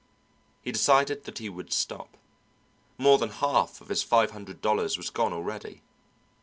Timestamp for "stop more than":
1.71-3.29